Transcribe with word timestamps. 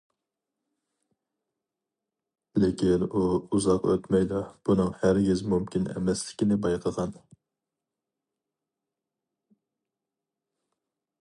لېكىن 2.63 3.05
ئۇ 3.07 3.21
ئۇزاق 3.57 3.85
ئۆتمەيلا 3.91 4.41
بۇنىڭ 4.71 4.89
ھەرگىز 5.03 5.45
مۇمكىن 5.55 5.87
ئەمەسلىكىنى 5.97 6.59
بايقىغان. 6.65 7.15